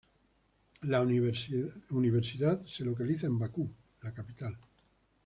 La 0.81 0.99
Universidad 1.03 2.65
se 2.65 2.83
localiza 2.83 3.27
en 3.27 3.37
Bakú, 3.37 3.71
la 4.01 4.11
capital. 4.11 4.57